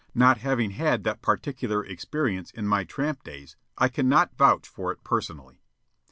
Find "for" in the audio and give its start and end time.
4.67-4.91